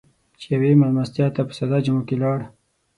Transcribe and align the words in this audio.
چې 0.39 0.47
يوې 0.55 0.71
مېلمستیا 0.79 1.27
ته 1.35 1.41
په 1.47 1.53
ساده 1.57 1.77
جامو 1.85 2.01
کې 2.07 2.15
لاړ. 2.23 2.39